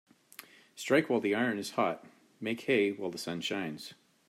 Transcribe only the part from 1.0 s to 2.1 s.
while the iron is hot